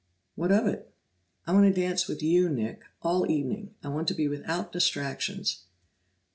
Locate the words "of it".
0.51-0.91